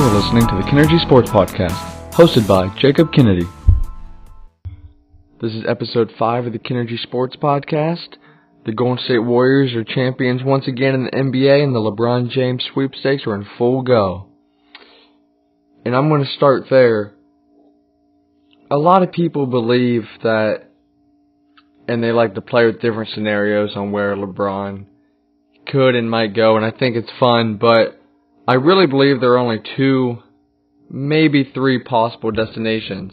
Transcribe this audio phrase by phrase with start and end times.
[0.00, 3.44] You're listening to the Kinergy Sports Podcast, hosted by Jacob Kennedy.
[5.42, 8.16] This is episode 5 of the Kinergy Sports Podcast.
[8.64, 12.64] The Golden State Warriors are champions once again in the NBA, and the LeBron James
[12.72, 14.28] sweepstakes are in full go.
[15.84, 17.12] And I'm going to start there.
[18.70, 20.62] A lot of people believe that,
[21.86, 24.86] and they like to play with different scenarios on where LeBron
[25.66, 27.99] could and might go, and I think it's fun, but
[28.50, 30.24] I really believe there are only two,
[30.90, 33.12] maybe three possible destinations.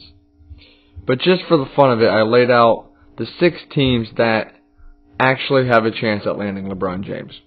[1.06, 4.52] But just for the fun of it, I laid out the six teams that
[5.20, 7.40] actually have a chance at landing LeBron James.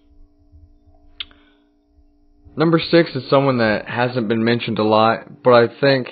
[2.57, 6.11] Number six is someone that hasn't been mentioned a lot, but I think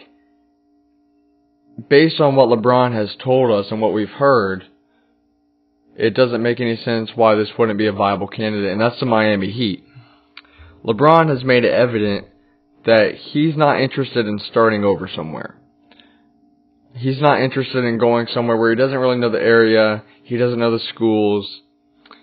[1.89, 4.65] based on what LeBron has told us and what we've heard,
[5.97, 9.07] it doesn't make any sense why this wouldn't be a viable candidate, and that's the
[9.07, 9.85] Miami Heat.
[10.89, 12.27] LeBron has made it evident
[12.87, 15.61] that he's not interested in starting over somewhere.
[16.95, 20.59] He's not interested in going somewhere where he doesn't really know the area, he doesn't
[20.59, 21.61] know the schools.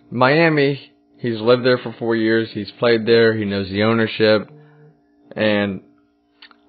[0.10, 4.50] Miami, he's lived there for four years, he's played there, he knows the ownership,
[5.36, 5.82] and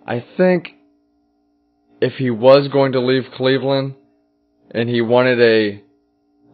[0.06, 0.69] I think
[2.02, 3.94] if he was going to leave Cleveland
[4.70, 5.83] and he wanted a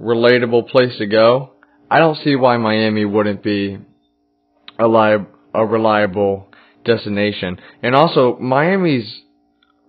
[0.00, 1.54] relatable place to go,
[1.90, 3.78] I don't see why Miami wouldn't be
[4.82, 6.48] a, li- a reliable
[6.84, 7.58] destination.
[7.82, 9.22] And also, Miami's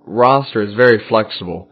[0.06, 1.70] roster is very flexible.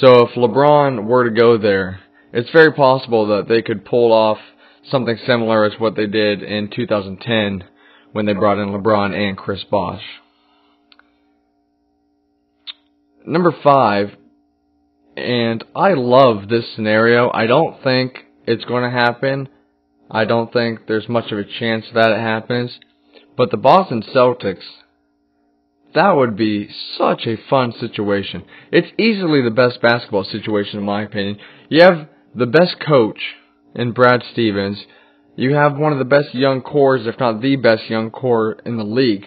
[0.00, 2.00] So if LeBron were to go there,
[2.32, 4.38] it's very possible that they could pull off
[4.90, 7.64] something similar as what they did in 2010
[8.12, 10.02] when they brought in LeBron and Chris Bosh.
[13.26, 14.16] Number five,
[15.16, 17.30] and I love this scenario.
[17.32, 19.48] I don't think it's going to happen.
[20.10, 22.78] I don't think there's much of a chance that it happens.
[23.36, 24.64] But the Boston Celtics,
[25.94, 28.44] that would be such a fun situation.
[28.70, 31.38] It's easily the best basketball situation in my opinion.
[31.68, 33.18] You have the best coach
[33.74, 34.84] in Brad Stevens.
[35.36, 38.76] You have one of the best young cores, if not the best young core in
[38.76, 39.26] the league.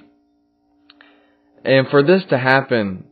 [1.65, 3.05] And for this to happen,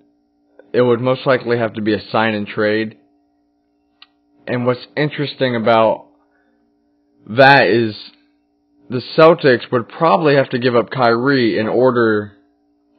[0.72, 2.98] it would most likely have to be a sign and trade.
[4.48, 6.08] And what's interesting about
[7.28, 7.96] that is
[8.90, 12.34] the Celtics would probably have to give up Kyrie in order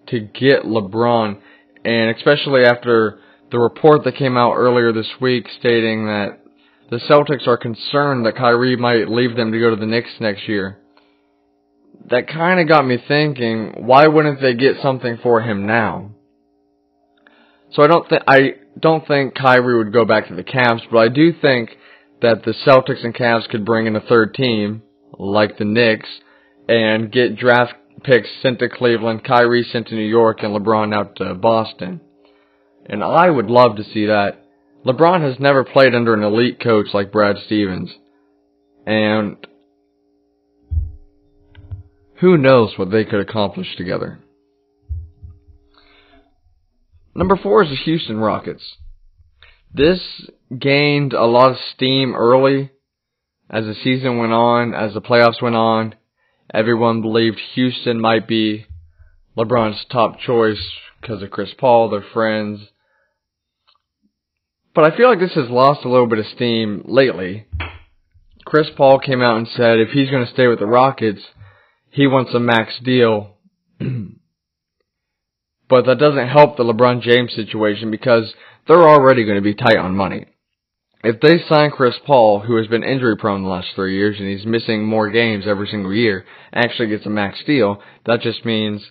[0.08, 1.38] to get LeBron,
[1.84, 3.20] and especially after
[3.50, 6.40] the report that came out earlier this week stating that
[6.90, 10.48] the Celtics are concerned that Kyrie might leave them to go to the Knicks next
[10.48, 10.78] year.
[12.10, 16.10] That kind of got me thinking, why wouldn't they get something for him now?
[17.72, 18.40] So I don't think I
[18.78, 21.70] don't think Kyrie would go back to the Cavs, but I do think
[22.26, 24.82] that the Celtics and Cavs could bring in a third team,
[25.16, 26.08] like the Knicks,
[26.68, 31.14] and get draft picks sent to Cleveland, Kyrie sent to New York, and LeBron out
[31.16, 32.00] to Boston.
[32.86, 34.42] And I would love to see that.
[34.84, 37.92] LeBron has never played under an elite coach like Brad Stevens.
[38.84, 39.36] And
[42.16, 44.18] who knows what they could accomplish together.
[47.14, 48.76] Number four is the Houston Rockets.
[49.72, 50.00] This
[50.56, 52.70] gained a lot of steam early
[53.50, 55.94] as the season went on, as the playoffs went on.
[56.52, 58.66] Everyone believed Houston might be
[59.36, 62.60] LeBron's top choice because of Chris Paul, their friends.
[64.74, 67.46] But I feel like this has lost a little bit of steam lately.
[68.44, 71.22] Chris Paul came out and said if he's going to stay with the Rockets,
[71.90, 73.36] he wants a max deal.
[73.80, 78.34] but that doesn't help the LeBron James situation because
[78.68, 80.26] they're already going to be tight on money.
[81.08, 84.28] If they sign Chris Paul, who has been injury prone the last three years and
[84.28, 88.84] he's missing more games every single year, actually gets a max deal, that just means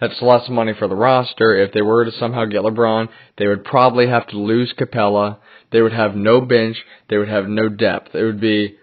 [0.00, 1.56] that's less money for the roster.
[1.56, 5.38] If they were to somehow get LeBron, they would probably have to lose Capela.
[5.72, 6.76] They would have no bench.
[7.10, 8.14] They would have no depth.
[8.14, 8.76] It would be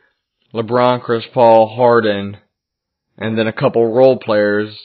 [0.53, 2.35] LeBron, Chris Paul, Harden,
[3.17, 4.77] and then a couple role players,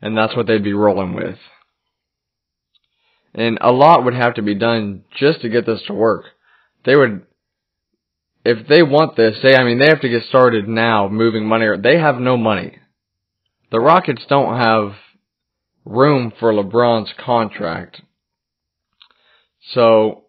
[0.00, 1.38] and that's what they'd be rolling with.
[3.34, 6.26] And a lot would have to be done just to get this to work.
[6.84, 7.26] They would,
[8.44, 11.66] if they want this, they, I mean, they have to get started now moving money.
[11.82, 12.78] They have no money.
[13.70, 14.92] The Rockets don't have
[15.84, 18.02] room for LeBron's contract.
[19.72, 20.24] So,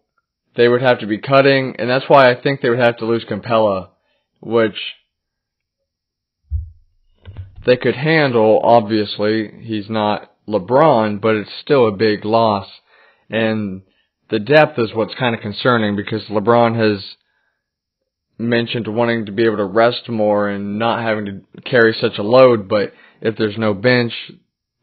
[0.56, 3.04] they would have to be cutting, and that's why I think they would have to
[3.04, 3.90] lose Capela,
[4.40, 4.78] which
[7.66, 9.50] they could handle, obviously.
[9.62, 12.66] He's not LeBron, but it's still a big loss.
[13.28, 13.82] And
[14.30, 17.04] the depth is what's kind of concerning because LeBron has
[18.38, 22.22] mentioned wanting to be able to rest more and not having to carry such a
[22.22, 24.12] load, but if there's no bench,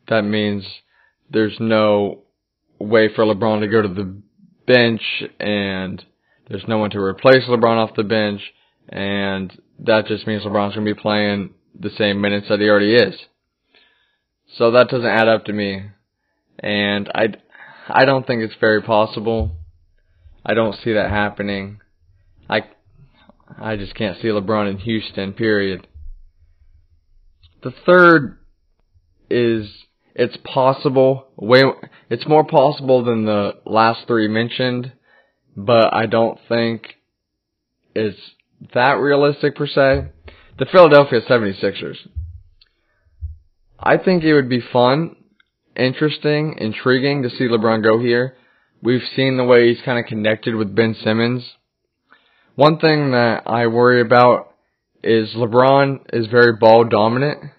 [0.08, 0.66] that means
[1.30, 2.24] there's no
[2.80, 4.22] way for LeBron to go to the
[4.66, 5.02] bench
[5.40, 6.04] and
[6.50, 8.42] there's no one to replace LeBron off the bench
[8.90, 12.96] and that just means LeBron's going to be playing the same minutes that he already
[12.96, 13.16] is.
[14.58, 15.84] So that doesn't add up to me.
[16.60, 17.34] And I,
[17.88, 19.52] I don't think it's very possible.
[20.46, 21.80] I don't see that happening.
[22.50, 22.64] I,
[23.60, 25.88] I just can't see LeBron in Houston, period.
[27.62, 28.38] The third
[29.30, 29.70] is
[30.16, 31.28] it's possible.
[31.38, 31.64] Way
[32.10, 34.92] it's more possible than the last three mentioned,
[35.56, 36.96] but I don't think
[37.96, 38.20] it's
[38.74, 40.10] that realistic per se.
[40.60, 41.98] The Philadelphia 76ers.
[43.80, 45.16] I think it would be fun,
[45.76, 48.36] interesting, intriguing to see LeBron go here.
[48.82, 51.44] We've seen the way he's kind of connected with Ben Simmons.
[52.56, 54.54] One thing that I worry about
[55.04, 57.52] is LeBron is very ball dominant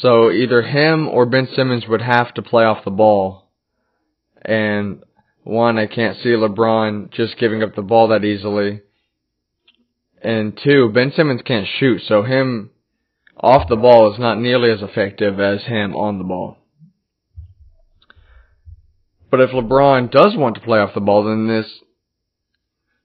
[0.00, 3.48] so either him or Ben Simmons would have to play off the ball.
[4.42, 5.02] And
[5.42, 8.82] one, I can't see LeBron just giving up the ball that easily.
[10.22, 12.70] And two, Ben Simmons can't shoot, so him
[13.36, 16.57] off the ball is not nearly as effective as him on the ball.
[19.30, 21.66] But if LeBron does want to play off the ball, then this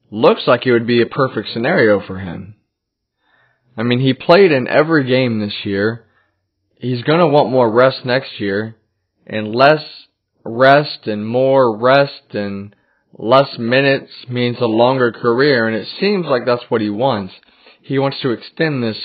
[0.09, 2.55] looks like it would be a perfect scenario for him.
[3.75, 6.05] I mean, he played in every game this year
[6.83, 8.75] he's going to want more rest next year,
[9.25, 9.83] and less
[10.43, 12.75] rest and more rest and
[13.17, 17.33] less minutes means a longer career, and it seems like that's what he wants.
[17.81, 18.97] He wants to extend this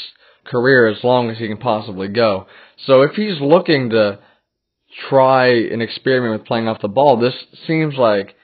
[0.44, 2.46] career as long as he can possibly go.
[2.84, 4.18] So if he's looking to
[5.08, 7.34] try an experiment with playing off the ball, this
[7.66, 8.34] seems like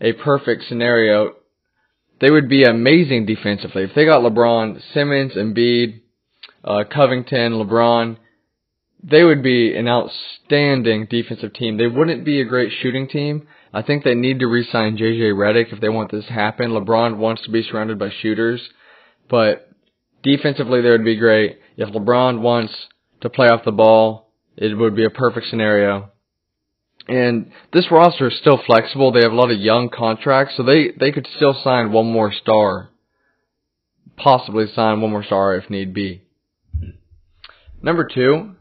[0.00, 1.34] a perfect scenario.
[2.20, 3.84] They would be amazing defensively.
[3.84, 6.00] If they got LeBron, Simmons, Embiid,
[6.64, 8.16] uh, Covington, LeBron,
[9.02, 11.78] they would be an outstanding defensive team.
[11.78, 13.46] They wouldn't be a great shooting team.
[13.72, 16.70] I think they need to re-sign JJ Redick if they want this to happen.
[16.70, 18.60] LeBron wants to be surrounded by shooters,
[19.28, 19.70] but
[20.22, 21.58] defensively they would be great.
[21.76, 22.74] If LeBron wants
[23.22, 24.29] to play off the ball,
[24.60, 26.10] it would be a perfect scenario.
[27.08, 29.10] And this roster is still flexible.
[29.10, 32.30] They have a lot of young contracts, so they, they could still sign one more
[32.32, 32.90] star.
[34.16, 36.22] Possibly sign one more star if need be.
[37.82, 38.54] Number two,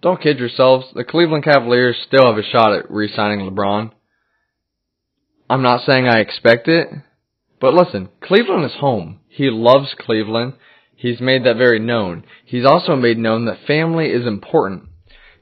[0.00, 0.86] don't kid yourselves.
[0.94, 3.90] The Cleveland Cavaliers still have a shot at re-signing LeBron.
[5.50, 6.88] I'm not saying I expect it,
[7.60, 9.18] but listen, Cleveland is home.
[9.28, 10.54] He loves Cleveland.
[11.00, 12.24] He's made that very known.
[12.44, 14.82] He's also made known that family is important.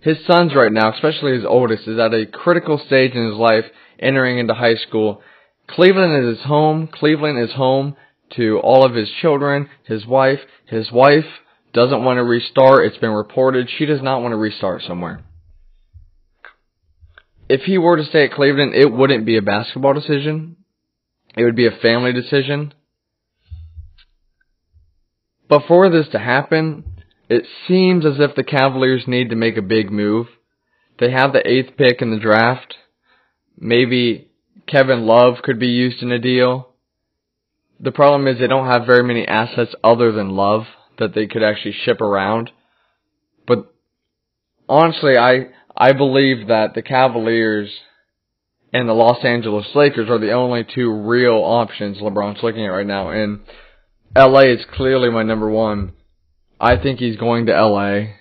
[0.01, 3.65] His sons right now, especially his oldest, is at a critical stage in his life,
[3.99, 5.21] entering into high school.
[5.67, 6.87] Cleveland is his home.
[6.87, 7.97] Cleveland is home
[8.37, 10.39] to all of his children, his wife.
[10.67, 11.27] His wife
[11.73, 12.87] doesn't want to restart.
[12.87, 15.25] It's been reported she does not want to restart somewhere.
[17.49, 20.55] If he were to stay at Cleveland, it wouldn't be a basketball decision.
[21.37, 22.75] It would be a family decision.
[25.49, 26.85] But for this to happen,
[27.29, 30.27] it seems as if the Cavaliers need to make a big move.
[30.99, 32.75] They have the eighth pick in the draft.
[33.57, 34.29] Maybe
[34.67, 36.69] Kevin Love could be used in a deal.
[37.81, 40.65] The problem is they don't have very many assets other than Love
[40.99, 42.51] that they could actually ship around.
[43.47, 43.73] But
[44.69, 47.71] honestly, I I believe that the Cavaliers
[48.73, 52.87] and the Los Angeles Lakers are the only two real options LeBron's looking at right
[52.87, 53.11] now.
[53.11, 53.41] And
[54.19, 55.93] LA is clearly my number one.
[56.61, 58.15] I think he's going to LA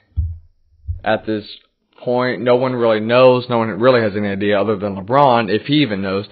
[1.04, 1.46] at this
[2.00, 2.42] point.
[2.42, 3.48] No one really knows.
[3.50, 6.28] No one really has any idea other than LeBron, if he even knows.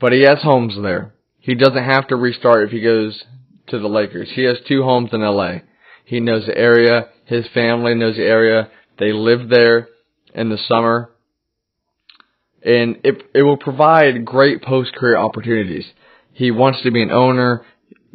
[0.00, 1.14] But he has homes there.
[1.38, 3.22] He doesn't have to restart if he goes
[3.68, 4.30] to the Lakers.
[4.34, 5.58] He has two homes in LA.
[6.04, 7.08] He knows the area.
[7.26, 8.68] His family knows the area.
[8.98, 9.88] They live there
[10.34, 11.10] in the summer.
[12.64, 15.84] And it, it will provide great post-career opportunities.
[16.32, 17.64] He wants to be an owner,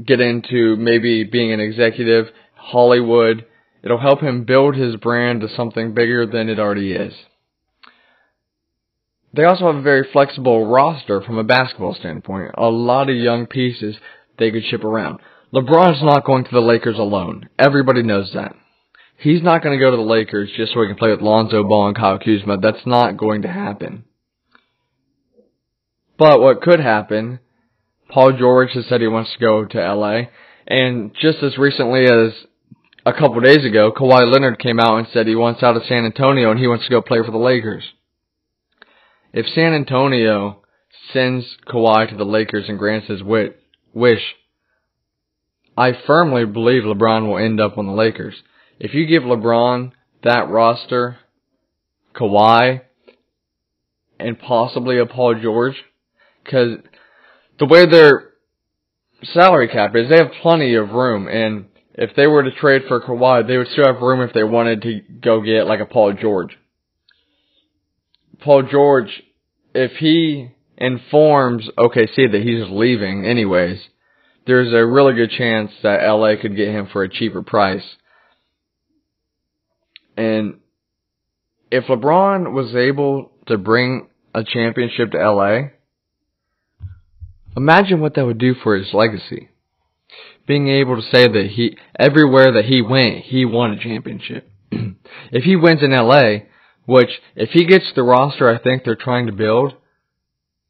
[0.04, 3.46] get into maybe being an executive, Hollywood.
[3.84, 7.14] It'll help him build his brand to something bigger than it already is.
[9.34, 12.52] They also have a very flexible roster from a basketball standpoint.
[12.58, 13.96] A lot of young pieces
[14.38, 15.20] they could ship around.
[15.54, 17.50] LeBron's not going to the Lakers alone.
[17.58, 18.56] Everybody knows that.
[19.18, 21.64] He's not going to go to the Lakers just so he can play with Lonzo
[21.64, 22.58] Ball and Kyle Kuzma.
[22.58, 24.06] That's not going to happen.
[26.18, 27.40] But what could happen,
[28.10, 30.22] Paul George has said he wants to go to LA,
[30.68, 32.34] and just as recently as
[33.06, 36.06] a couple days ago, Kawhi Leonard came out and said he wants out of San
[36.06, 37.84] Antonio and he wants to go play for the Lakers.
[39.32, 40.64] If San Antonio
[41.14, 44.22] sends Kawhi to the Lakers and grants his wish,
[45.78, 48.36] I firmly believe LeBron will end up on the Lakers.
[48.80, 49.92] If you give LeBron
[50.24, 51.18] that roster,
[52.16, 52.82] Kawhi,
[54.20, 55.76] and possibly a Paul George.
[56.44, 56.80] Because
[57.60, 58.30] the way their
[59.34, 61.28] salary cap is, they have plenty of room.
[61.28, 64.44] And if they were to trade for Kawhi, they would still have room if they
[64.44, 66.58] wanted to go get like a Paul George.
[68.40, 69.22] Paul George,
[69.76, 73.80] if he informs OKC that he's leaving anyways,
[74.48, 77.84] there's a really good chance that LA could get him for a cheaper price.
[80.16, 80.60] And
[81.70, 85.70] if LeBron was able to bring a championship to LA,
[87.56, 89.50] imagine what that would do for his legacy.
[90.48, 94.50] Being able to say that he, everywhere that he went, he won a championship.
[94.72, 96.46] if he wins in LA,
[96.86, 99.74] which if he gets the roster I think they're trying to build,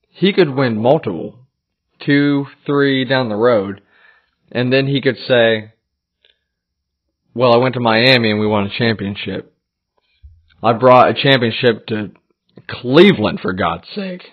[0.10, 1.40] he could win multiple.
[2.06, 3.82] Two, three down the road.
[4.52, 5.74] And then he could say,
[7.34, 9.54] well, I went to Miami and we won a championship.
[10.62, 12.12] I brought a championship to
[12.68, 14.24] Cleveland for God's sake.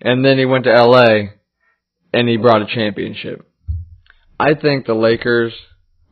[0.00, 1.30] And then he went to LA
[2.12, 3.46] and he brought a championship.
[4.40, 5.52] I think the Lakers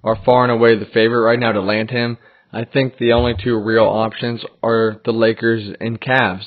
[0.03, 2.19] are far and away the favorite right now to land him.
[2.53, 6.45] I think the only two real options are the Lakers and Cavs.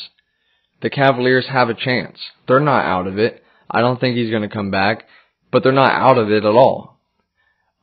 [0.82, 2.18] The Cavaliers have a chance.
[2.48, 3.44] They're not out of it.
[3.70, 5.06] I don't think he's going to come back,
[5.52, 7.00] but they're not out of it at all.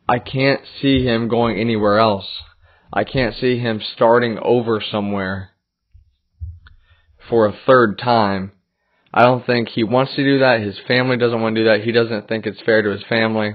[0.08, 2.26] I can't see him going anywhere else.
[2.92, 5.50] I can't see him starting over somewhere
[7.28, 8.52] for a third time.
[9.16, 10.61] I don't think he wants to do that.
[10.61, 11.80] His family doesn't want to do that.
[11.80, 13.54] He doesn't think it's fair to his family.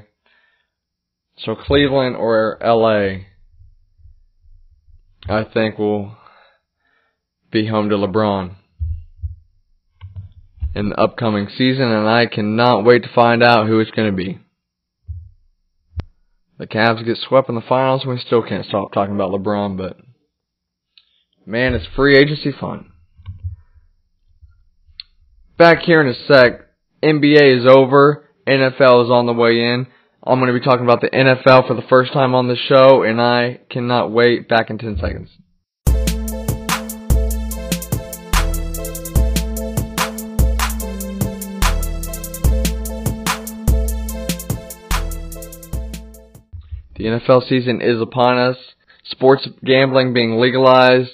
[1.38, 3.25] So Cleveland or LA,
[5.30, 6.18] I think will
[7.51, 8.56] be home to LeBron
[10.74, 14.18] in the upcoming season, and I cannot wait to find out who it's going to
[14.18, 14.39] be.
[16.58, 19.77] The Cavs get swept in the finals, and we still can't stop talking about LeBron,
[19.77, 19.98] but
[21.46, 22.90] man, it's free agency fun.
[25.62, 26.62] Back here in a sec,
[27.03, 29.86] NBA is over, NFL is on the way in.
[30.24, 33.03] I'm going to be talking about the NFL for the first time on the show,
[33.03, 34.50] and I cannot wait.
[34.50, 35.30] Back in 10 seconds.
[46.96, 48.58] The NFL season is upon us.
[49.03, 51.12] Sports gambling being legalized.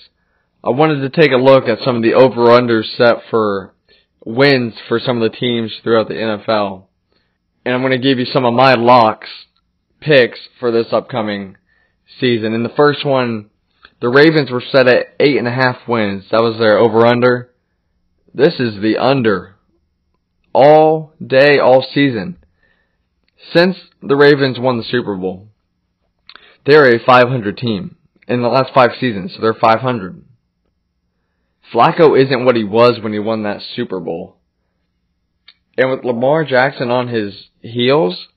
[0.63, 3.73] I wanted to take a look at some of the over-unders set for
[4.27, 6.83] wins for some of the teams throughout the NFL.
[7.65, 9.29] And I'm going to give you some of my locks,
[10.01, 11.57] picks for this upcoming
[12.19, 12.53] season.
[12.53, 13.49] In the first one,
[14.01, 16.25] the Ravens were set at eight and a half wins.
[16.31, 17.51] That was their over-under.
[18.33, 19.55] This is the under.
[20.53, 22.37] All day, all season.
[23.53, 25.47] Since the Ravens won the Super Bowl,
[26.65, 27.95] they're a 500 team
[28.27, 30.23] in the last five seasons, so they're 500.
[31.73, 34.37] Flacco isn't what he was when he won that Super Bowl.
[35.77, 38.27] And with Lamar Jackson on his heels,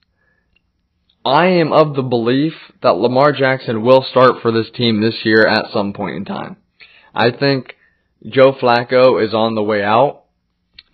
[1.25, 5.45] I am of the belief that Lamar Jackson will start for this team this year
[5.47, 6.57] at some point in time.
[7.13, 7.75] I think
[8.27, 10.23] Joe Flacco is on the way out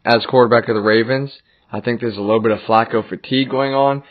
[0.06, 1.32] as quarterback of the Ravens.
[1.72, 4.04] I think there's a little bit of Flacco fatigue going on.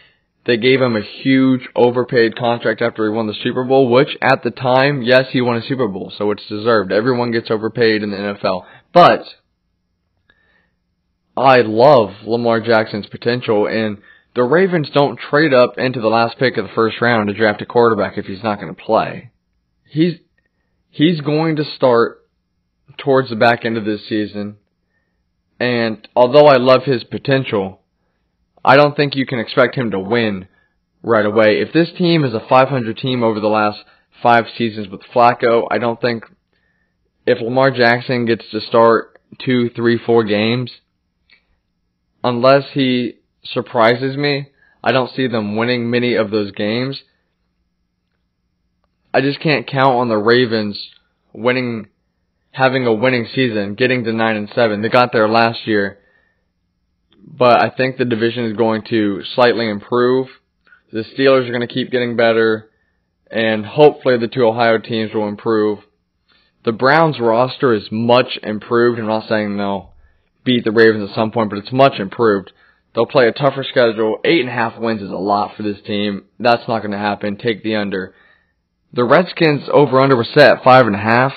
[0.47, 4.45] They gave him a huge overpaid contract after he won the Super Bowl, which at
[4.45, 6.93] the time, yes, he won a Super Bowl, so it's deserved.
[6.93, 8.65] Everyone gets overpaid in the NFL.
[8.93, 9.25] But
[11.37, 13.99] I love Lamar Jackson's potential and
[14.37, 17.63] the Ravens don't trade up into the last pick of the first round to draft
[17.63, 19.31] a quarterback if he's not going to play.
[19.85, 20.15] He's
[20.91, 22.19] he's going to start
[22.99, 24.59] towards the back end of this season.
[25.59, 27.81] And although I love his potential,
[28.67, 30.49] I don't think you can expect him to win
[31.01, 31.61] right away.
[31.61, 33.79] If this team is a 500 team over the last
[34.21, 36.25] five seasons with Flacco, I don't think
[37.27, 40.73] if Lamar Jackson gets to start two, three, four games,
[42.25, 44.49] unless he surprises me,
[44.83, 47.01] I don't see them winning many of those games.
[49.15, 50.91] I just can't count on the Ravens
[51.33, 51.87] winning,
[52.51, 54.83] having a winning season, getting to nine and seven.
[54.83, 56.01] They got there last year
[57.37, 60.29] but I think the division is going to slightly improve.
[60.93, 62.71] The Steelers are going to keep getting better,
[63.31, 65.81] and hopefully the two Ohio teams will improve.
[66.65, 68.99] The Browns roster is much improved.
[68.99, 69.93] I'm not saying they'll
[70.45, 72.53] beat the Ravens at some point, but it's much improved.
[72.95, 74.19] They'll play a tougher schedule.
[74.25, 76.25] Eight and a half wins is a lot for this team.
[76.39, 77.37] That's not going to happen.
[77.37, 78.15] Take the under.
[78.93, 81.33] The Redskins over under was set at five and a half.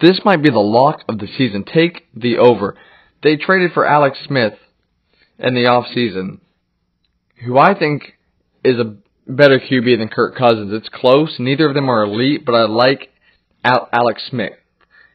[0.00, 1.64] This might be the lock of the season.
[1.64, 2.76] Take the over.
[3.22, 4.54] They traded for Alex Smith
[5.38, 6.40] in the off season,
[7.44, 8.14] who I think
[8.64, 10.72] is a better QB than Kirk Cousins.
[10.72, 11.36] It's close.
[11.38, 13.10] Neither of them are elite, but I like
[13.64, 14.52] Alex Smith.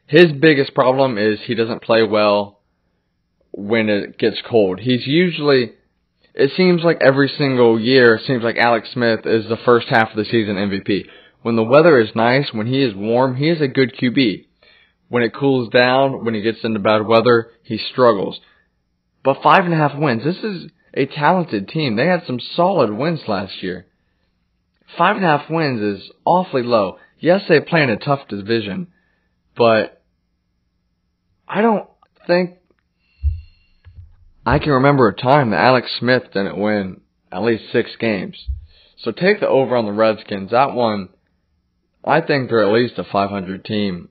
[0.06, 2.60] his biggest problem is he doesn't play well
[3.52, 4.80] when it gets cold.
[4.80, 5.72] He's usually
[6.34, 10.10] it seems like every single year it seems like Alex Smith is the first half
[10.10, 11.06] of the season MVP.
[11.42, 14.46] When the weather is nice, when he is warm, he is a good QB.
[15.08, 18.40] When it cools down, when he gets into bad weather, he struggles.
[19.22, 20.24] But five and a half wins.
[20.24, 21.96] This is a talented team.
[21.96, 23.86] They had some solid wins last year.
[24.96, 26.98] Five and a half wins is awfully low.
[27.18, 28.88] Yes, they play in a tough division,
[29.56, 30.02] but
[31.46, 31.86] I don't
[32.26, 32.56] think
[34.46, 38.36] I can remember a time that Alex Smith didn't win at least six games.
[38.98, 40.50] So take the over on the Redskins.
[40.50, 41.10] That one,
[42.04, 44.08] I think they're at least a 500 team.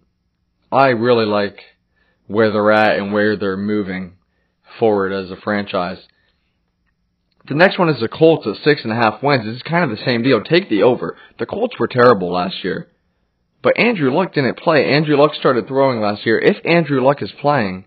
[0.71, 1.57] I really like
[2.27, 4.18] where they're at and where they're moving
[4.77, 5.99] forward as a franchise.
[7.47, 9.43] The next one is the Colts at six and a half wins.
[9.45, 10.41] It's kind of the same deal.
[10.43, 11.17] Take the over.
[11.39, 12.89] The Colts were terrible last year.
[13.61, 14.85] But Andrew Luck didn't play.
[14.85, 16.39] Andrew Luck started throwing last year.
[16.39, 17.85] If Andrew Luck is playing,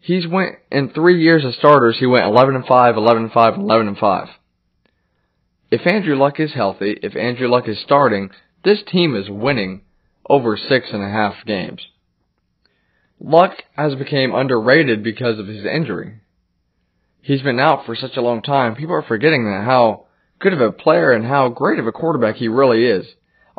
[0.00, 3.54] he's went in three years of starters, he went 11 and 5, 11 and 5,
[3.54, 4.28] 11 and 5.
[5.70, 8.30] If Andrew Luck is healthy, if Andrew Luck is starting,
[8.64, 9.82] this team is winning
[10.28, 11.86] over six and a half games.
[13.24, 16.14] Luck has become underrated because of his injury.
[17.20, 18.74] He's been out for such a long time.
[18.74, 20.06] People are forgetting that how
[20.40, 23.06] good of a player and how great of a quarterback he really is.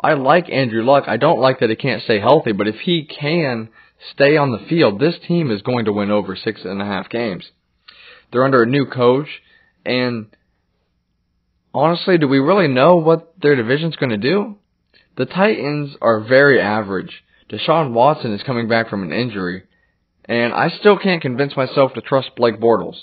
[0.02, 1.04] I like Andrew Luck.
[1.06, 3.70] I don't like that he can't stay healthy, but if he can
[4.12, 7.08] stay on the field, this team is going to win over six and a half
[7.08, 7.50] games.
[8.30, 9.28] They're under a new coach,
[9.86, 10.26] and
[11.72, 14.56] honestly, do we really know what their division's going to do?
[15.16, 17.24] The Titans are very average.
[17.50, 19.64] Deshaun Watson is coming back from an injury,
[20.24, 22.96] and I still can't convince myself to trust Blake Bortles.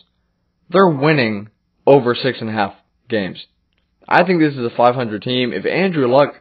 [0.69, 1.49] They're winning
[1.85, 2.73] over six and a half
[3.09, 3.45] games.
[4.07, 5.53] I think this is a 500 team.
[5.53, 6.35] If Andrew Luck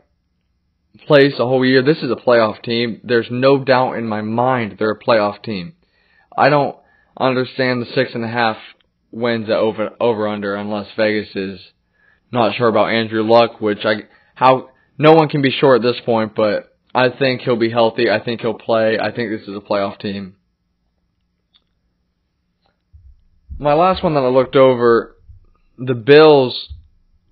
[1.06, 3.00] plays the whole year, this is a playoff team.
[3.04, 5.74] There's no doubt in my mind they're a playoff team.
[6.36, 6.76] I don't
[7.18, 8.56] understand the six and a half
[9.12, 11.60] wins at over over under unless Vegas is
[12.32, 16.00] not sure about Andrew Luck, which I how no one can be sure at this
[16.04, 18.10] point, but I think he'll be healthy.
[18.10, 18.98] I think he'll play.
[18.98, 20.36] I think this is a playoff team.
[23.58, 25.16] My last one that I looked over,
[25.78, 26.68] the Bills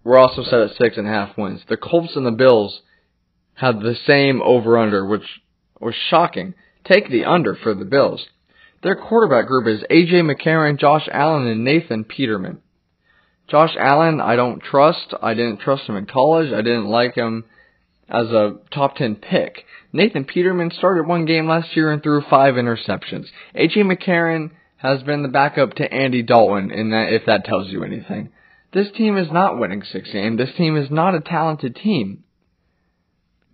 [0.04, 1.62] were also set at six and a half wins.
[1.68, 2.82] The Colts and the Bills
[3.54, 5.24] had the same over under, which
[5.80, 6.54] was shocking.
[6.84, 8.26] Take the under for the Bills.
[8.82, 12.60] Their quarterback group is AJ McCarron, Josh Allen, and Nathan Peterman.
[13.48, 15.14] Josh Allen, I don't trust.
[15.20, 16.52] I didn't trust him in college.
[16.52, 17.44] I didn't like him
[18.08, 19.64] as a top 10 pick.
[19.92, 23.26] Nathan Peterman started one game last year and threw five interceptions.
[23.54, 27.84] AJ McCarron has been the backup to Andy Dalton, in that, if that tells you
[27.84, 28.30] anything.
[28.72, 30.38] This team is not winning six games.
[30.38, 32.24] This team is not a talented team.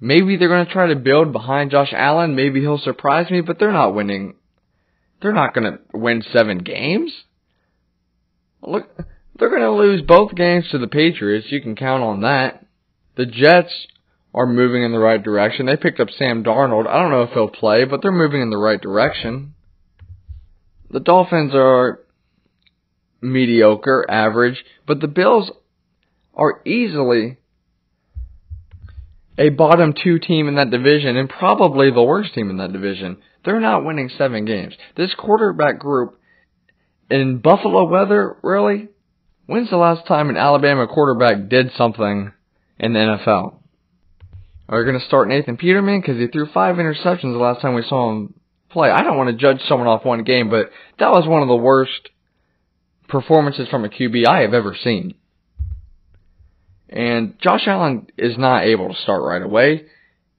[0.00, 2.34] Maybe they're going to try to build behind Josh Allen.
[2.34, 4.34] Maybe he'll surprise me, but they're not winning.
[5.22, 7.12] They're not going to win seven games.
[8.60, 8.88] Look,
[9.38, 11.46] they're going to lose both games to the Patriots.
[11.50, 12.66] You can count on that.
[13.16, 13.72] The Jets
[14.34, 15.66] are moving in the right direction.
[15.66, 16.88] They picked up Sam Darnold.
[16.88, 19.54] I don't know if he'll play, but they're moving in the right direction.
[20.90, 22.00] The Dolphins are
[23.20, 25.50] mediocre, average, but the Bills
[26.34, 27.38] are easily
[29.38, 33.18] a bottom two team in that division and probably the worst team in that division.
[33.44, 34.74] They're not winning seven games.
[34.96, 36.18] This quarterback group
[37.10, 38.88] in Buffalo weather, really?
[39.46, 42.32] When's the last time an Alabama quarterback did something
[42.78, 43.58] in the NFL?
[44.68, 47.74] Are we going to start Nathan Peterman because he threw five interceptions the last time
[47.74, 48.34] we saw him
[48.70, 48.90] play?
[48.90, 51.56] I don't want to judge someone off one game, but that was one of the
[51.56, 52.08] worst
[53.08, 55.14] performances from a QB I have ever seen.
[56.88, 59.84] And Josh Allen is not able to start right away.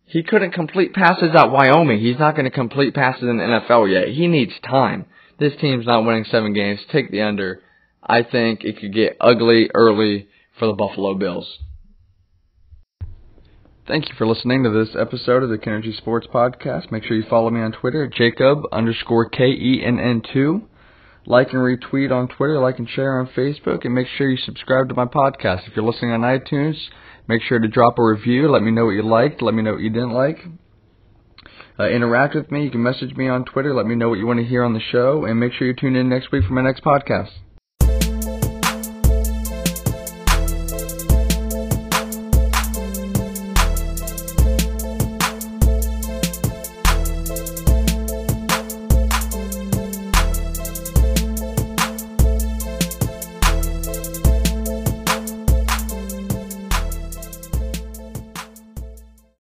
[0.06, 2.00] He couldn't complete passes at Wyoming.
[2.00, 4.14] He's not going to complete passes in the NFL yet.
[4.14, 5.06] He needs time.
[5.40, 6.80] This team's not winning seven games.
[6.92, 7.62] Take the under.
[8.02, 11.60] I think it could get ugly early for the Buffalo Bills.
[13.88, 16.91] Thank you for listening to this episode of the Kennergy Sports Podcast.
[16.91, 20.63] Make sure you follow me on Twitter, Jacob underscore K E N N two.
[21.28, 24.89] Like and retweet on Twitter, like and share on Facebook, and make sure you subscribe
[24.89, 25.67] to my podcast.
[25.67, 26.78] If you're listening on iTunes,
[27.28, 28.50] make sure to drop a review.
[28.50, 29.43] Let me know what you liked.
[29.43, 30.39] Let me know what you didn't like.
[31.80, 32.63] Uh, interact with me.
[32.63, 33.76] You can message me on Twitter.
[33.76, 35.76] Let me know what you want to hear on the show, and make sure you
[35.76, 37.30] tune in next week for my next podcast.